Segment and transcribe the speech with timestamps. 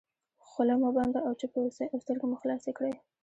[0.47, 2.93] خوله مو بنده او چوپ واوسئ او سترګې مو خلاصې کړئ.